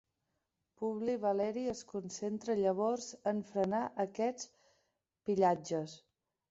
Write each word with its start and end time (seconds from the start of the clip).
Publi 0.79 1.15
Valeri 1.25 1.65
es 1.73 1.83
concentra 1.93 2.57
llavors 2.63 3.07
en 3.35 3.45
frenar 3.53 3.83
aquests 4.09 4.53
pillatges. 5.29 6.01